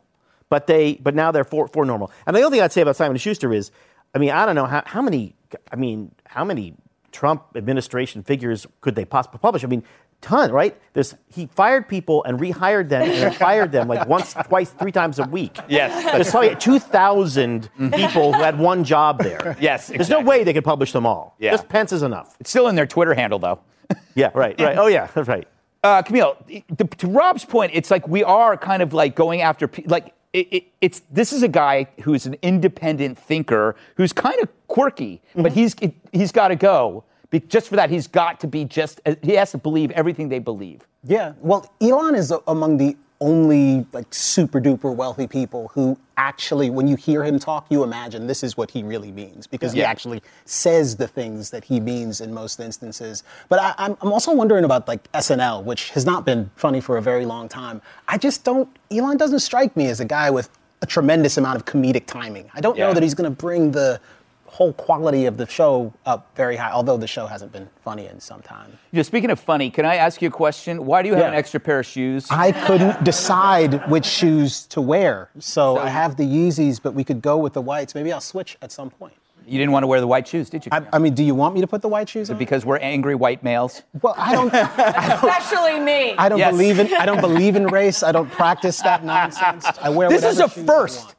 but 0.49 0.67
they 0.67 0.95
but 0.95 1.15
now 1.15 1.31
they're 1.31 1.43
for, 1.45 1.67
for 1.69 1.85
normal. 1.85 2.11
And 2.27 2.35
the 2.35 2.41
only 2.41 2.57
thing 2.57 2.63
I'd 2.63 2.71
say 2.73 2.81
about 2.81 2.95
Simon 2.97 3.17
Schuster 3.17 3.51
is, 3.51 3.71
I 4.13 4.19
mean, 4.19 4.29
I 4.31 4.45
don't 4.45 4.55
know 4.55 4.65
how, 4.65 4.83
how 4.85 5.01
many. 5.01 5.33
I 5.71 5.77
mean, 5.77 6.11
how 6.25 6.43
many 6.43 6.75
Trump 7.11 7.43
administration 7.55 8.21
figures 8.21 8.67
could 8.81 8.93
they 8.95 9.05
possibly 9.05 9.39
publish? 9.39 9.63
I 9.63 9.67
mean, 9.67 9.83
ton, 10.21 10.51
right? 10.51 10.79
There's 10.93 11.15
he 11.27 11.47
fired 11.47 11.87
people 11.87 12.23
and 12.23 12.39
rehired 12.39 12.89
them 12.89 13.03
and 13.03 13.35
fired 13.35 13.71
them 13.71 13.87
like 13.87 14.07
once, 14.07 14.33
twice, 14.33 14.69
three 14.71 14.91
times 14.91 15.19
a 15.19 15.23
week. 15.23 15.57
Yes. 15.67 16.03
There's 16.11 16.31
probably 16.31 16.55
2,000 16.55 17.69
people 17.93 18.33
who 18.33 18.41
had 18.41 18.57
one 18.59 18.83
job 18.83 19.21
there. 19.21 19.57
Yes, 19.59 19.87
There's 19.87 20.09
no 20.09 20.21
way 20.21 20.43
they 20.43 20.53
could 20.53 20.63
publish 20.63 20.91
them 20.91 21.05
all. 21.05 21.35
Yeah. 21.39 21.51
Just 21.51 21.69
Pence 21.69 21.91
is 21.91 22.03
enough. 22.03 22.35
It's 22.39 22.49
still 22.49 22.67
in 22.67 22.75
their 22.75 22.87
Twitter 22.87 23.13
handle, 23.13 23.39
though. 23.39 23.59
Yeah, 24.15 24.31
right, 24.33 24.59
right. 24.59 24.77
Oh, 24.77 24.87
yeah, 24.87 25.09
right. 25.15 25.47
Uh, 25.83 26.01
Kmele, 26.03 26.63
to, 26.77 26.83
to 26.85 27.07
Rob's 27.07 27.43
point, 27.45 27.71
it's 27.73 27.89
like 27.91 28.07
we 28.07 28.23
are 28.23 28.55
kind 28.57 28.81
of 28.81 28.93
like 28.93 29.15
going 29.15 29.41
after, 29.41 29.67
pe- 29.67 29.83
like, 29.85 30.13
it, 30.33 30.47
it, 30.51 30.63
it's 30.79 31.01
this 31.11 31.33
is 31.33 31.43
a 31.43 31.47
guy 31.47 31.87
who's 32.03 32.25
an 32.25 32.35
independent 32.41 33.17
thinker 33.17 33.75
who's 33.97 34.13
kind 34.13 34.39
of 34.41 34.49
quirky, 34.67 35.21
but 35.35 35.51
he's 35.51 35.75
he's 36.13 36.31
got 36.31 36.49
to 36.49 36.55
go. 36.55 37.03
Just 37.39 37.69
for 37.69 37.75
that, 37.77 37.89
he's 37.89 38.07
got 38.07 38.39
to 38.41 38.47
be 38.47 38.65
just. 38.65 38.99
Uh, 39.05 39.15
he 39.21 39.33
has 39.33 39.51
to 39.51 39.57
believe 39.57 39.91
everything 39.91 40.29
they 40.29 40.39
believe. 40.39 40.81
Yeah, 41.03 41.33
well, 41.39 41.71
Elon 41.81 42.15
is 42.15 42.33
among 42.47 42.77
the 42.77 42.95
only 43.21 43.85
like 43.93 44.11
super 44.11 44.59
duper 44.59 44.93
wealthy 44.93 45.27
people 45.27 45.69
who 45.75 45.95
actually, 46.17 46.71
when 46.71 46.87
you 46.87 46.95
hear 46.95 47.23
him 47.23 47.37
talk, 47.37 47.67
you 47.69 47.83
imagine 47.83 48.25
this 48.25 48.43
is 48.43 48.57
what 48.57 48.69
he 48.71 48.81
really 48.83 49.11
means 49.11 49.45
because 49.45 49.71
he 49.73 49.83
actually 49.83 50.21
says 50.45 50.95
the 50.95 51.07
things 51.07 51.51
that 51.51 51.63
he 51.63 51.79
means 51.79 52.19
in 52.19 52.33
most 52.33 52.59
instances. 52.59 53.23
But 53.47 53.59
I, 53.59 53.75
I'm, 53.77 53.95
I'm 54.01 54.11
also 54.11 54.33
wondering 54.33 54.63
about 54.65 54.87
like 54.87 55.09
SNL, 55.13 55.63
which 55.63 55.91
has 55.91 56.03
not 56.03 56.25
been 56.25 56.49
funny 56.55 56.81
for 56.81 56.97
a 56.97 57.01
very 57.01 57.25
long 57.25 57.47
time. 57.47 57.79
I 58.07 58.17
just 58.17 58.43
don't. 58.43 58.67
Elon 58.89 59.17
doesn't 59.17 59.39
strike 59.39 59.77
me 59.77 59.85
as 59.87 59.99
a 59.99 60.05
guy 60.05 60.29
with 60.31 60.49
a 60.81 60.87
tremendous 60.87 61.37
amount 61.37 61.57
of 61.57 61.65
comedic 61.65 62.07
timing. 62.07 62.49
I 62.55 62.59
don't 62.61 62.75
Yeah. 62.75 62.87
know 62.87 62.93
that 62.95 63.03
he's 63.03 63.13
going 63.13 63.29
to 63.29 63.35
bring 63.35 63.71
the 63.71 64.01
whole 64.51 64.73
quality 64.73 65.25
of 65.27 65.37
the 65.37 65.47
show 65.47 65.93
up 66.05 66.27
very 66.35 66.57
high, 66.57 66.71
although 66.71 66.97
the 66.97 67.07
show 67.07 67.25
hasn't 67.25 67.51
been 67.53 67.69
funny 67.83 68.07
in 68.07 68.19
some 68.19 68.41
time. 68.41 68.77
Just 68.93 69.07
speaking 69.07 69.29
of 69.31 69.39
funny, 69.39 69.69
can 69.69 69.85
I 69.85 69.95
ask 69.95 70.21
you 70.21 70.27
a 70.27 70.31
question? 70.31 70.85
Why 70.85 71.01
do 71.01 71.07
you 71.07 71.13
have 71.15 71.23
Yeah. 71.23 71.29
an 71.29 71.35
extra 71.35 71.59
pair 71.59 71.79
of 71.79 71.85
shoes? 71.85 72.27
I 72.29 72.51
couldn't 72.51 73.01
decide 73.03 73.89
which 73.89 74.05
shoes 74.05 74.65
to 74.67 74.81
wear. 74.81 75.29
So 75.39 75.77
I 75.77 75.87
have 75.87 76.17
the 76.17 76.25
Yeezys, 76.25 76.81
but 76.83 76.93
we 76.93 77.03
could 77.05 77.21
go 77.21 77.37
with 77.37 77.53
the 77.53 77.61
whites. 77.61 77.95
Maybe 77.95 78.11
I'll 78.11 78.19
switch 78.19 78.57
at 78.61 78.71
some 78.73 78.89
point. 78.89 79.13
you 79.47 79.57
didn't 79.57 79.71
want 79.71 79.83
to 79.83 79.87
wear 79.87 79.99
the 80.01 80.07
white 80.07 80.27
shoes, 80.27 80.49
did 80.49 80.65
you? 80.65 80.69
I, 80.71 80.81
I 80.93 80.99
mean, 80.99 81.13
do 81.15 81.23
you 81.23 81.33
want 81.33 81.55
me 81.55 81.61
to 81.61 81.67
put 81.67 81.81
the 81.81 81.87
white 81.87 82.07
shoes 82.09 82.29
on? 82.29 82.37
because 82.37 82.63
we're 82.65 82.77
angry 82.77 83.15
white 83.15 83.41
males. 83.43 83.81
Well, 84.01 84.13
I 84.17 84.33
don't. 84.33 84.53
Especially 84.53 85.79
me. 85.79 86.13
I 86.17 86.29
don't 86.29 86.39
Yes. 86.39 86.51
believe 86.51 86.77
in. 86.79 86.93
I 86.93 87.05
don't 87.05 87.21
believe 87.21 87.55
in 87.55 87.67
race. 87.67 88.03
I 88.03 88.11
don't 88.11 88.29
practice 88.29 88.81
that 88.81 89.03
nonsense. 89.03 89.65
I 89.81 89.89
wear. 89.89 90.09
This 90.09 90.23
is 90.23 90.39
a 90.39 90.47
shoes 90.49 90.63
I 90.63 90.65
first. 90.67 91.15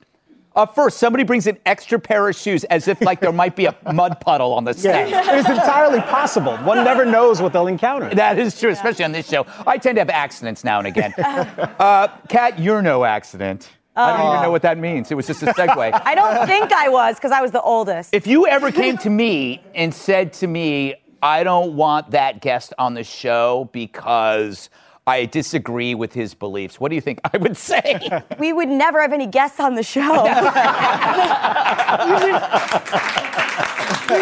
A 0.54 0.66
first. 0.66 0.98
Somebody 0.98 1.24
brings 1.24 1.46
an 1.46 1.58
extra 1.64 1.98
pair 1.98 2.28
of 2.28 2.36
shoes 2.36 2.64
as 2.64 2.86
if 2.88 3.00
like 3.00 3.20
there 3.20 3.32
might 3.32 3.56
be 3.56 3.66
a 3.66 3.74
mud 3.92 4.20
puddle 4.20 4.52
on 4.52 4.64
the 4.64 4.74
stage. 4.74 5.10
Yeah, 5.10 5.38
it's 5.38 5.48
entirely 5.48 6.00
possible. 6.02 6.56
One 6.58 6.84
never 6.84 7.04
knows 7.04 7.40
what 7.40 7.52
they'll 7.52 7.66
encounter. 7.66 8.10
That 8.22 8.38
is 8.38 8.58
true, 8.58 8.70
especially 8.70 9.04
on 9.04 9.12
this 9.12 9.28
show. 9.28 9.46
I 9.66 9.78
tend 9.78 9.96
to 9.96 10.00
have 10.00 10.10
accidents 10.10 10.62
now 10.64 10.78
and 10.78 10.86
again. 10.86 11.12
uh, 11.18 12.08
Kat, 12.28 12.58
you're 12.58 12.82
no 12.82 13.04
accident. 13.04 13.68
I 13.96 14.16
don't 14.16 14.26
even 14.28 14.42
know 14.42 14.50
what 14.50 14.62
that 14.62 14.78
means. 14.78 15.10
It 15.10 15.16
was 15.16 15.26
just 15.26 15.42
a 15.42 15.46
segue. 15.46 16.00
I 16.04 16.14
don't 16.14 16.46
think 16.46 16.72
I 16.72 16.88
was 16.88 17.16
because 17.16 17.32
I 17.32 17.42
was 17.42 17.50
the 17.50 17.60
oldest. 17.60 18.14
if 18.14 18.26
you 18.26 18.46
ever 18.46 18.70
came 18.70 18.96
to 18.98 19.10
me 19.10 19.62
and 19.74 19.92
said 19.92 20.32
to 20.34 20.46
me, 20.46 20.94
I 21.22 21.44
don't 21.44 21.76
want 21.76 22.10
that 22.12 22.40
guest 22.40 22.72
on 22.78 22.94
the 22.94 23.04
show 23.04 23.68
because 23.72 24.70
I 25.06 25.24
disagree 25.26 25.94
with 25.96 26.12
his 26.12 26.32
beliefs, 26.34 26.78
what 26.78 26.90
do 26.90 26.94
you 26.94 27.00
think 27.00 27.20
I 27.32 27.36
would 27.38 27.56
say? 27.56 28.22
We 28.38 28.52
would 28.52 28.68
never 28.68 29.00
have 29.00 29.12
any 29.12 29.26
guests 29.26 29.58
on 29.58 29.74
the 29.74 29.82
show. 29.82 30.00
we 30.02 30.08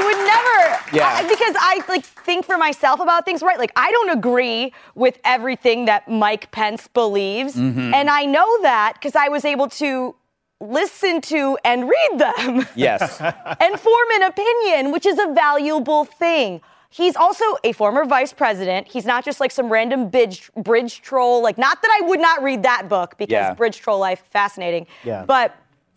would 0.05 0.19
never. 0.27 0.79
Yeah. 0.93 1.07
I- 1.09 1.27
because 1.29 1.55
I 1.59 1.81
like 1.89 2.05
think 2.05 2.45
for 2.47 2.57
myself 2.59 3.01
about 3.01 3.25
things, 3.25 3.43
right? 3.43 3.59
Like 3.59 3.73
I 3.77 3.91
don't 3.93 4.11
agree 4.11 4.73
with 4.95 5.19
everything 5.25 5.85
that 5.87 6.09
Mike 6.09 6.51
Pence 6.51 6.89
believes, 6.89 7.55
Mhm. 7.57 7.93
and 7.95 8.09
I 8.11 8.25
know 8.25 8.63
that 8.63 8.95
because 8.95 9.15
I 9.17 9.29
was 9.29 9.45
able 9.45 9.69
to 9.69 10.15
listen 10.61 11.21
to 11.23 11.59
and 11.65 11.89
read 11.89 12.19
them. 12.19 12.67
yes. 12.75 13.21
and 13.61 13.81
form 13.81 14.09
an 14.15 14.23
opinion, 14.23 14.93
which 14.93 15.07
is 15.07 15.19
a 15.19 15.27
valuable 15.33 16.05
thing. 16.05 16.61
He's 16.93 17.15
also 17.15 17.45
a 17.63 17.73
former 17.73 18.05
vice 18.05 18.33
president. 18.33 18.89
He's 18.89 19.07
not 19.07 19.25
just 19.25 19.39
like 19.39 19.53
some 19.53 19.69
random 19.71 20.09
bridge, 20.09 20.51
bridge 20.57 21.01
troll. 21.03 21.41
Like, 21.41 21.57
not 21.57 21.81
that 21.83 21.99
I 22.03 22.07
would 22.07 22.21
not 22.21 22.43
read 22.43 22.65
that 22.65 22.89
book 22.89 23.15
because 23.17 23.33
Yeah. 23.33 23.55
Bridge 23.55 23.79
Troll 23.79 24.01
Life 24.01 24.25
fascinating. 24.31 24.87
Yeah. 25.05 25.25
But 25.25 25.55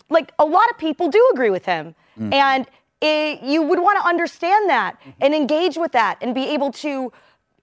like 0.09 0.31
a 0.37 0.45
lot 0.45 0.69
of 0.69 0.77
people 0.77 1.09
do 1.09 1.29
agree 1.33 1.49
with 1.49 1.65
him, 1.65 1.95
Mm. 2.19 2.31
and 2.33 2.67
it, 3.01 3.41
you 3.41 3.63
would 3.63 3.79
want 3.79 3.99
to 4.01 4.07
understand 4.07 4.69
that 4.69 4.99
Mm-hmm. 4.99 5.09
and 5.21 5.33
engage 5.35 5.77
with 5.77 5.93
that 5.93 6.17
and 6.21 6.35
be 6.35 6.45
able 6.49 6.71
to 6.73 7.11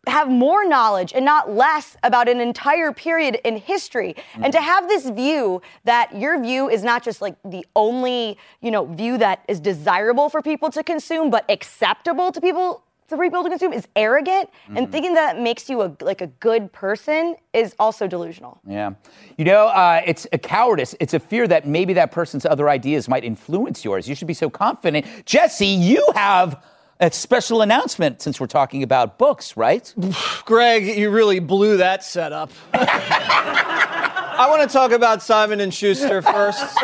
have 0.08 0.28
more 0.28 0.66
knowledge 0.66 1.12
and 1.14 1.24
not 1.24 1.50
less 1.52 1.96
about 2.02 2.28
an 2.28 2.40
entire 2.40 2.90
period 2.90 3.38
in 3.44 3.56
history 3.58 4.16
and 4.34 4.44
Mm-hmm. 4.44 4.50
to 4.52 4.60
have 4.60 4.88
this 4.88 5.08
view 5.08 5.62
that 5.84 6.16
your 6.18 6.40
view 6.42 6.68
is 6.68 6.82
not 6.82 7.04
just 7.04 7.22
like 7.22 7.36
the 7.44 7.64
only 7.76 8.36
you 8.60 8.72
know 8.72 8.86
view 8.86 9.18
that 9.18 9.44
is 9.46 9.60
desirable 9.60 10.28
for 10.28 10.42
people 10.42 10.68
to 10.70 10.82
consume 10.82 11.30
but 11.30 11.44
acceptable 11.48 12.32
to 12.32 12.40
people 12.40 12.82
to 13.10 13.18
people 13.18 13.42
to 13.42 13.50
consume 13.50 13.72
is 13.72 13.86
arrogant 13.94 14.48
Mm-hmm. 14.50 14.76
and 14.76 14.92
thinking 14.92 15.14
that 15.14 15.40
makes 15.40 15.68
you 15.68 15.82
a 15.82 15.92
like 16.00 16.20
a 16.20 16.26
good 16.26 16.72
person 16.72 17.36
is 17.52 17.74
also 17.78 18.06
delusional 18.06 18.60
Yeah. 18.66 18.92
You 19.36 19.44
know, 19.44 19.66
uh, 19.68 20.00
it's 20.06 20.26
a 20.32 20.38
cowardice. 20.38 20.94
It's 21.00 21.14
a 21.14 21.20
fear 21.20 21.46
that 21.48 21.66
maybe 21.66 21.92
that 21.94 22.12
person's 22.12 22.46
other 22.46 22.68
ideas 22.68 23.08
might 23.08 23.24
influence 23.24 23.84
yours. 23.84 24.08
You 24.08 24.14
should 24.14 24.28
be 24.28 24.34
so 24.34 24.50
confident. 24.50 25.06
Jesse, 25.26 25.66
you 25.66 26.06
have 26.14 26.62
a 27.00 27.10
special 27.10 27.62
announcement 27.62 28.20
since 28.22 28.38
we're 28.40 28.46
talking 28.46 28.82
about 28.82 29.18
books, 29.18 29.56
right? 29.56 29.92
Greg, 30.44 30.86
you 30.86 31.10
really 31.10 31.40
blew 31.40 31.78
that 31.78 32.04
setup. 32.04 32.50
I 32.74 34.46
want 34.48 34.62
to 34.62 34.68
talk 34.72 34.92
about 34.92 35.22
Simon 35.22 35.60
and 35.60 35.72
Schuster 35.72 36.22
first. 36.22 36.60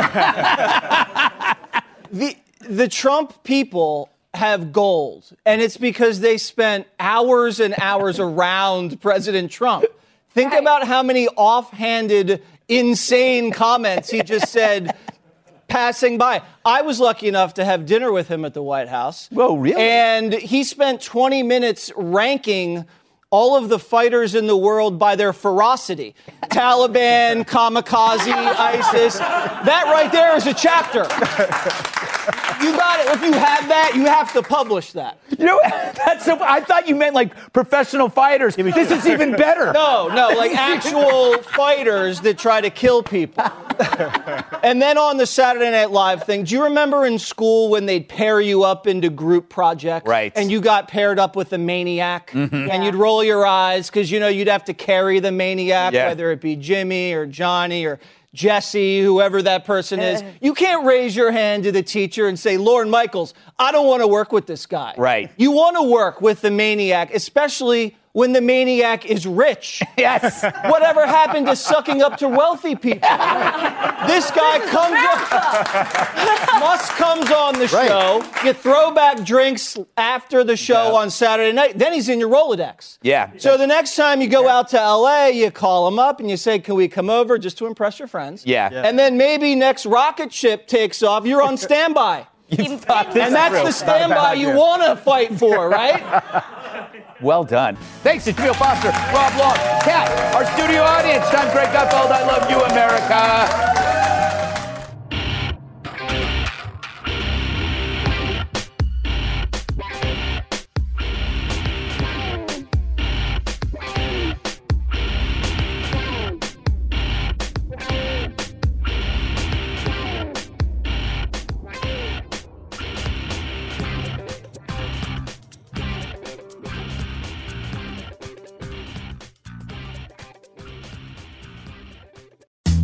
the 2.13 2.37
the 2.69 2.89
Trump 2.89 3.43
people 3.45 4.11
have 4.37 4.73
gold, 4.73 5.31
and 5.45 5.61
it's 5.61 5.77
because 5.77 6.21
they 6.21 6.39
spent 6.39 6.87
hours 7.01 7.61
and 7.61 7.75
hours 7.79 8.21
around 8.21 9.01
President 9.03 9.51
Trump. 9.51 9.85
Think 10.31 10.53
about 10.53 10.87
how 10.87 11.03
many 11.03 11.29
offhanded, 11.29 12.43
insane 12.69 13.51
comments 13.51 14.11
he 14.11 14.23
just 14.23 14.49
said 14.49 14.95
passing 15.69 16.19
by. 16.19 16.43
I 16.65 16.83
was 16.83 17.01
lucky 17.01 17.29
enough 17.29 17.55
to 17.55 17.65
have 17.65 17.87
dinner 17.87 18.13
with 18.13 18.29
him 18.29 18.45
at 18.45 18.55
the 18.55 18.63
White 18.63 18.89
House. 18.89 19.29
Whoa, 19.31 19.57
really? 19.57 19.81
And 19.81 20.33
he 20.33 20.65
spent 20.65 21.01
20 21.01 21.43
minutes 21.43 21.91
ranking 21.97 22.85
all 23.37 23.55
of 23.55 23.69
the 23.69 23.79
fighters 23.79 24.35
in 24.35 24.47
the 24.47 24.57
world 24.57 24.99
by 24.99 25.15
their 25.15 25.35
ferocity 25.35 26.15
Taliban, 26.45 27.45
kamikaze, 27.55 28.33
ISIS. 28.33 29.19
That 29.19 29.85
right 29.93 30.11
there 30.11 30.35
is 30.37 30.47
a 30.47 30.55
chapter. 30.55 31.03
You 32.65 32.75
got 32.75 33.01
it. 33.01 33.15
If 33.15 33.23
you 33.23 33.33
have 33.33 33.69
that, 33.69 33.93
you 33.95 34.07
have 34.07 34.33
to 34.33 34.43
publish 34.43 34.93
that. 34.93 35.19
You 35.39 35.45
know, 35.45 35.61
that's 35.67 36.25
so, 36.25 36.39
I 36.41 36.61
thought 36.61 36.89
you 36.89 36.95
meant 36.95 37.15
like 37.15 37.53
professional 37.53 38.09
fighters. 38.09 38.57
This 38.57 38.91
is 38.91 39.07
even 39.07 39.33
better. 39.33 39.73
No, 39.73 40.09
no, 40.09 40.29
like 40.29 40.57
actual 40.57 41.37
fighters 41.43 42.23
that 42.23 42.39
try 42.39 42.63
to 42.63 42.71
kill 42.71 43.03
people. 43.03 43.45
and 44.63 44.81
then 44.81 44.99
on 44.99 45.17
the 45.17 45.27
Saturday 45.27 45.71
Night 45.71 45.91
Live 45.91 46.25
thing, 46.25 46.45
do 46.45 46.55
you 46.55 46.65
remember 46.65 47.05
in 47.07 47.19
school 47.19 47.69
when 47.69 47.87
they'd 47.87 48.09
pair 48.09 48.41
you 48.41 48.63
up 48.65 48.87
into 48.87 49.11
group 49.11 49.49
projects? 49.49 50.09
Right. 50.09 50.33
And 50.37 50.51
you 50.51 50.61
got 50.61 50.89
paired 50.89 51.19
up 51.19 51.37
with 51.37 51.53
a 51.53 51.59
maniac, 51.59 52.31
Mhm. 52.33 52.71
and 52.71 52.85
you'd 52.85 52.95
roll 52.95 53.23
your 53.25 53.47
eyes 53.47 53.89
because 53.89 54.11
you 54.11 54.21
know 54.21 54.29
you'd 54.29 54.49
have 54.49 54.65
to 54.65 54.75
carry 54.75 55.21
the 55.21 55.33
maniac, 55.33 55.93
Yeah. 55.93 56.09
whether 56.09 56.31
it 56.33 56.41
be 56.41 56.57
Jimmy 56.57 57.13
or 57.13 57.27
Johnny 57.27 57.85
or 57.85 57.99
Jesse, 58.35 59.01
whoever 59.01 59.41
that 59.43 59.65
person 59.65 59.99
is. 60.01 60.23
You 60.43 60.53
can't 60.53 60.85
raise 60.85 61.17
your 61.17 61.31
hand 61.33 61.65
to 61.65 61.73
the 61.73 61.83
teacher 61.83 62.29
and 62.29 62.39
say, 62.39 62.59
Lorne 62.59 62.91
Michaels, 62.91 63.33
I 63.59 63.73
don't 63.73 63.87
want 63.87 64.03
to 64.03 64.07
work 64.07 64.31
with 64.31 64.47
this 64.47 64.67
guy. 64.67 64.93
Right. 64.99 65.31
You 65.39 65.53
want 65.53 65.77
to 65.77 65.83
work 65.83 66.21
with 66.21 66.43
the 66.43 66.51
maniac, 66.51 67.15
especially 67.15 67.97
when 68.17 68.33
the 68.33 68.41
maniac 68.41 69.05
is 69.05 69.27
rich. 69.27 69.83
Yes. 69.99 70.43
Whatever 70.71 71.07
happened 71.07 71.47
to 71.47 71.57
sucking 71.57 72.03
up 72.03 72.19
to 72.19 72.29
wealthy 72.29 72.77
people? 72.77 73.09
this 74.07 74.31
guy 74.31 74.59
comes 74.71 75.01
on, 75.11 76.61
Musk 76.61 76.93
comes 76.93 77.31
on 77.31 77.55
the 77.55 77.67
Right. 77.75 77.89
show. 77.89 78.23
You 78.45 78.53
throw 78.53 78.91
back 78.93 79.25
drinks 79.25 79.77
after 79.97 80.45
the 80.45 80.57
show 80.57 80.95
on 80.95 81.11
Saturday 81.11 81.53
night. 81.53 81.79
Then 81.79 81.93
he's 81.95 82.09
in 82.11 82.21
your 82.21 82.29
Rolodex. 82.29 82.99
Yeah. 83.03 83.31
So 83.39 83.57
the 83.57 83.67
next 83.67 83.97
time 83.97 84.21
you 84.21 84.29
go 84.29 84.49
out 84.49 84.69
to 84.69 84.77
LA, 84.77 85.27
you 85.29 85.51
call 85.51 85.89
him 85.89 85.99
up 85.99 86.21
and 86.21 86.31
you 86.31 86.37
say, 86.37 86.59
"Can 86.59 86.75
we 86.77 86.89
come 86.89 87.09
over 87.11 87.39
just 87.39 87.57
to 87.59 87.67
impress 87.67 87.99
your 87.99 88.09
friends?" 88.09 88.45
Yeah. 88.47 88.69
Yeah. 88.71 88.83
And 88.87 88.99
then 88.99 89.17
maybe 89.17 89.55
next 89.55 89.87
rocket 89.87 90.33
ship 90.33 90.67
takes 90.69 91.03
off, 91.03 91.25
you're 91.27 91.43
on 91.43 91.57
standby. 91.57 92.27
This 92.49 92.69
and 92.69 92.79
that's 92.81 93.13
the 93.13 93.19
Not 93.19 93.51
a 93.51 93.65
bad 93.65 93.75
standby 93.75 94.33
you 94.35 94.53
want 94.55 94.83
to 94.85 94.95
fight 94.95 95.37
for, 95.37 95.69
right? 95.69 96.01
Well 97.21 97.45
done. 97.45 97.77
Thanks 98.03 98.25
to 98.27 98.33
Kmele 98.33 98.55
Foster, 98.57 98.91
Rob 99.15 99.33
Long, 99.39 99.57
Kat, 99.83 100.35
our 100.35 100.45
studio 100.53 100.83
audience. 100.83 101.25
I'm 101.29 101.51
Greg 101.53 101.69
Gutfeld. 101.69 102.11
I 102.11 102.27
love 102.27 102.51
you, 102.51 102.61
America. 102.65 103.76